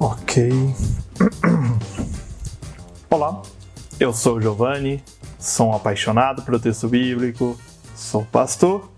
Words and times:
Ok. 0.00 0.48
Olá, 3.10 3.42
eu 3.98 4.12
sou 4.12 4.40
Giovanni, 4.40 5.02
sou 5.40 5.70
um 5.70 5.74
apaixonado 5.74 6.42
pelo 6.42 6.60
texto 6.60 6.86
bíblico, 6.86 7.58
sou 7.96 8.24
pastor 8.24 8.88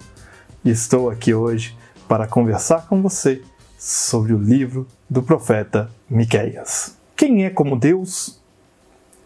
e 0.62 0.68
estou 0.68 1.08
aqui 1.08 1.32
hoje 1.32 1.74
para 2.06 2.26
conversar 2.26 2.86
com 2.86 3.00
você 3.00 3.42
sobre 3.78 4.34
o 4.34 4.38
livro 4.38 4.86
do 5.08 5.22
profeta 5.22 5.90
Miqueias. 6.08 6.98
Quem 7.16 7.46
é 7.46 7.50
como 7.50 7.76
Deus? 7.76 8.38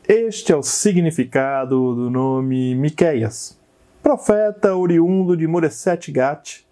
Este 0.06 0.52
é 0.52 0.56
o 0.56 0.62
significado 0.62 1.97
do 1.97 2.09
nome 2.09 2.77
Miqueias, 2.77 3.59
profeta 4.01 4.77
oriundo 4.77 5.37
de 5.37 5.48
Moreset 5.48 6.12
Gat 6.12 6.65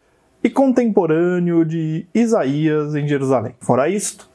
e 0.45 0.49
contemporâneo 0.49 1.65
de 1.65 2.07
Isaías 2.15 2.95
em 2.95 3.09
Jerusalém. 3.09 3.57
Fora 3.59 3.89
isto, 3.89 4.31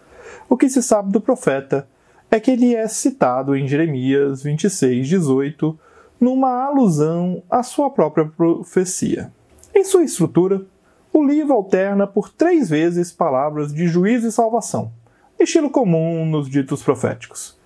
o 0.50 0.58
que 0.58 0.70
se 0.70 0.82
sabe 0.82 1.12
do 1.12 1.22
profeta 1.22 1.88
é 2.30 2.40
que 2.40 2.52
ele 2.52 2.76
é 2.76 2.88
citado 2.88 3.56
em 3.56 3.68
Jeremias 3.68 4.44
26, 4.44 5.08
18, 5.08 5.80
numa 6.20 6.66
alusão 6.66 7.44
à 7.50 7.64
sua 7.64 7.90
própria 7.90 8.26
profecia. 8.26 9.32
Em 9.74 9.84
sua 9.84 10.04
estrutura, 10.04 10.66
o 11.14 11.24
livro 11.24 11.54
alterna 11.54 12.06
por 12.06 12.30
três 12.30 12.70
vezes 12.70 13.12
palavras 13.12 13.74
de 13.74 13.88
juízo 13.88 14.28
e 14.28 14.32
salvação, 14.32 14.92
estilo 15.40 15.70
comum 15.70 16.26
nos 16.26 16.50
ditos 16.50 16.84
proféticos. 16.84 17.58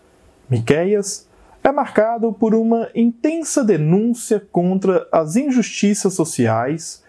Miqueias 0.50 1.28
é 1.64 1.72
marcado 1.72 2.34
por 2.34 2.54
uma 2.54 2.90
intensa 2.94 3.64
denúncia 3.64 4.40
contra 4.52 5.08
as 5.12 5.36
injustiças 5.36 6.14
sociais, 6.14 7.04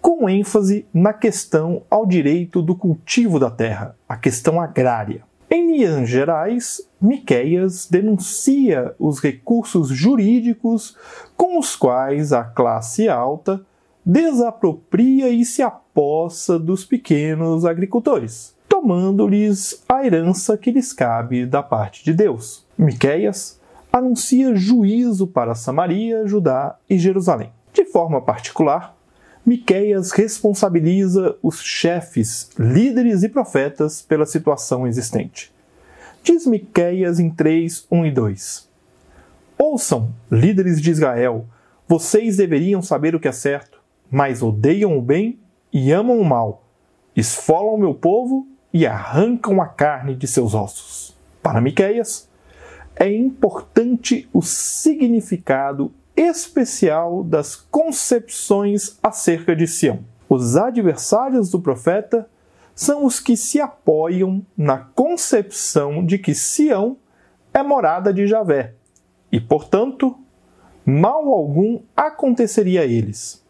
com 0.00 0.28
ênfase 0.28 0.86
na 0.92 1.12
questão 1.12 1.82
ao 1.90 2.06
direito 2.06 2.62
do 2.62 2.74
cultivo 2.74 3.38
da 3.38 3.50
terra, 3.50 3.96
a 4.08 4.16
questão 4.16 4.60
agrária. 4.60 5.22
Em 5.50 5.72
linhas 5.72 6.08
gerais, 6.08 6.82
Miqueias 7.00 7.86
denuncia 7.90 8.94
os 8.98 9.18
recursos 9.18 9.88
jurídicos 9.88 10.96
com 11.36 11.58
os 11.58 11.74
quais 11.74 12.32
a 12.32 12.44
classe 12.44 13.08
alta 13.08 13.64
desapropria 14.04 15.28
e 15.28 15.44
se 15.44 15.62
apossa 15.62 16.58
dos 16.58 16.84
pequenos 16.84 17.64
agricultores, 17.64 18.54
tomando-lhes 18.68 19.82
a 19.88 20.04
herança 20.04 20.56
que 20.58 20.70
lhes 20.70 20.92
cabe 20.92 21.46
da 21.46 21.62
parte 21.62 22.04
de 22.04 22.12
Deus. 22.12 22.66
Miqueias 22.76 23.58
anuncia 23.92 24.54
juízo 24.54 25.26
para 25.26 25.54
Samaria, 25.54 26.26
Judá 26.26 26.76
e 26.88 26.98
Jerusalém. 26.98 27.52
De 27.72 27.84
forma 27.84 28.20
particular, 28.20 28.97
Miqueias 29.48 30.12
responsabiliza 30.12 31.34
os 31.42 31.62
chefes, 31.62 32.50
líderes 32.58 33.22
e 33.22 33.30
profetas 33.30 34.02
pela 34.02 34.26
situação 34.26 34.86
existente. 34.86 35.50
Diz 36.22 36.46
Miqueias 36.46 37.18
em 37.18 37.30
3, 37.30 37.86
1 37.90 38.04
e 38.04 38.10
2. 38.10 38.68
Ouçam, 39.56 40.12
líderes 40.30 40.78
de 40.82 40.90
Israel, 40.90 41.46
vocês 41.88 42.36
deveriam 42.36 42.82
saber 42.82 43.14
o 43.14 43.20
que 43.20 43.26
é 43.26 43.32
certo, 43.32 43.80
mas 44.10 44.42
odeiam 44.42 44.98
o 44.98 45.00
bem 45.00 45.38
e 45.72 45.92
amam 45.92 46.20
o 46.20 46.24
mal, 46.26 46.62
esfolam 47.16 47.76
o 47.76 47.78
meu 47.78 47.94
povo 47.94 48.46
e 48.70 48.86
arrancam 48.86 49.62
a 49.62 49.66
carne 49.66 50.14
de 50.14 50.26
seus 50.26 50.52
ossos. 50.52 51.16
Para 51.42 51.62
Miqueias, 51.62 52.28
é 52.94 53.10
importante 53.10 54.28
o 54.30 54.42
significado 54.42 55.90
especial 56.18 57.22
das 57.22 57.54
concepções 57.54 58.98
acerca 59.00 59.54
de 59.54 59.68
Sião. 59.68 60.00
Os 60.28 60.56
adversários 60.56 61.48
do 61.48 61.60
profeta 61.60 62.28
são 62.74 63.04
os 63.04 63.20
que 63.20 63.36
se 63.36 63.60
apoiam 63.60 64.44
na 64.56 64.78
concepção 64.78 66.04
de 66.04 66.18
que 66.18 66.34
Sião 66.34 66.96
é 67.54 67.62
morada 67.62 68.12
de 68.12 68.26
Javé 68.26 68.74
e, 69.30 69.40
portanto, 69.40 70.18
mal 70.84 71.28
algum 71.28 71.80
aconteceria 71.96 72.82
a 72.82 72.84
eles. 72.84 73.44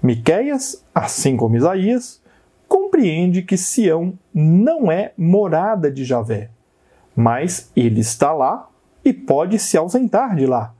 Miqueias, 0.00 0.84
assim 0.94 1.36
como 1.36 1.56
Isaías, 1.56 2.22
compreende 2.68 3.42
que 3.42 3.56
Sião 3.56 4.16
não 4.32 4.90
é 4.90 5.12
morada 5.18 5.90
de 5.90 6.04
Javé, 6.04 6.50
mas 7.16 7.70
ele 7.74 8.00
está 8.00 8.32
lá 8.32 8.68
e 9.04 9.12
pode 9.12 9.58
se 9.58 9.76
ausentar 9.76 10.36
de 10.36 10.46
lá 10.46 10.72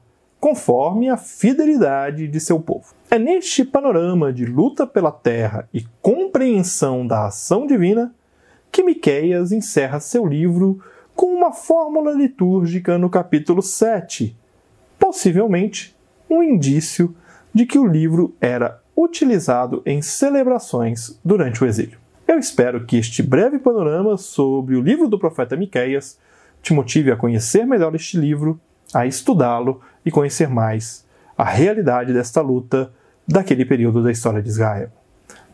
conforme 0.42 1.08
a 1.08 1.16
fidelidade 1.16 2.26
de 2.26 2.40
seu 2.40 2.58
povo. 2.58 2.92
É 3.08 3.16
neste 3.16 3.64
panorama 3.64 4.32
de 4.32 4.44
luta 4.44 4.84
pela 4.84 5.12
terra 5.12 5.68
e 5.72 5.86
compreensão 6.00 7.06
da 7.06 7.26
ação 7.26 7.64
divina 7.64 8.12
que 8.72 8.82
Miqueias 8.82 9.52
encerra 9.52 10.00
seu 10.00 10.26
livro 10.26 10.82
com 11.14 11.26
uma 11.26 11.52
fórmula 11.52 12.10
litúrgica 12.10 12.98
no 12.98 13.08
capítulo 13.08 13.62
7, 13.62 14.36
possivelmente 14.98 15.96
um 16.28 16.42
indício 16.42 17.14
de 17.54 17.64
que 17.64 17.78
o 17.78 17.86
livro 17.86 18.34
era 18.40 18.82
utilizado 18.96 19.80
em 19.86 20.02
celebrações 20.02 21.20
durante 21.24 21.62
o 21.62 21.66
exílio. 21.68 22.00
Eu 22.26 22.40
espero 22.40 22.84
que 22.84 22.96
este 22.96 23.22
breve 23.22 23.60
panorama 23.60 24.16
sobre 24.16 24.74
o 24.74 24.82
livro 24.82 25.06
do 25.06 25.20
profeta 25.20 25.56
Miqueias 25.56 26.18
te 26.60 26.72
motive 26.72 27.12
a 27.12 27.16
conhecer 27.16 27.64
melhor 27.64 27.94
este 27.94 28.16
livro 28.16 28.60
a 28.92 29.06
estudá-lo 29.06 29.80
e 30.04 30.10
conhecer 30.10 30.48
mais 30.48 31.04
a 31.36 31.44
realidade 31.44 32.12
desta 32.12 32.40
luta 32.40 32.92
daquele 33.26 33.64
período 33.64 34.02
da 34.02 34.10
história 34.10 34.42
de 34.42 34.48
Israel. 34.48 34.88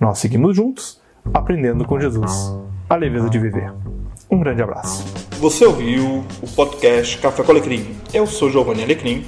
Nós 0.01 0.19
seguimos 0.19 0.57
juntos, 0.57 1.01
aprendendo 1.33 1.85
com 1.85 2.01
Jesus 2.01 2.53
a 2.89 2.97
leveza 2.97 3.29
de 3.29 3.39
viver. 3.39 3.73
Um 4.31 4.41
grande 4.41 4.63
abraço. 4.63 5.05
Você 5.39 5.65
ouviu 5.65 6.25
o 6.43 6.49
podcast 6.55 7.19
Café 7.19 7.43
com 7.43 7.53
Alecrim. 7.53 7.97
Eu 8.13 8.27
sou 8.27 8.51
Giovanni 8.51 8.83
Alecrim, 8.83 9.25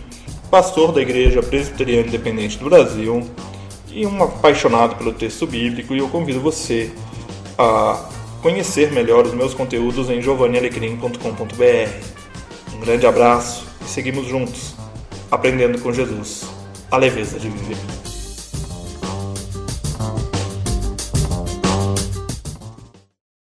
pastor 0.50 0.92
da 0.92 1.00
Igreja 1.00 1.42
Presbiteriana 1.42 2.08
Independente 2.08 2.58
do 2.58 2.68
Brasil 2.68 3.22
e 3.88 4.06
um 4.06 4.22
apaixonado 4.22 4.96
pelo 4.96 5.12
texto 5.12 5.46
bíblico, 5.46 5.94
e 5.94 5.98
eu 5.98 6.08
convido 6.08 6.40
você 6.40 6.92
a 7.58 8.08
conhecer 8.42 8.92
melhor 8.92 9.26
os 9.26 9.34
meus 9.34 9.54
conteúdos 9.54 10.08
em 10.08 10.20
giovannialecrim.com.br. 10.20 12.74
Um 12.74 12.80
grande 12.80 13.06
abraço 13.06 13.69
seguimos 13.90 14.28
juntos, 14.28 14.74
aprendendo 15.30 15.80
com 15.80 15.92
Jesus 15.92 16.46
a 16.90 16.96
leveza 16.96 17.38
de 17.38 17.50
viver. 17.50 18.19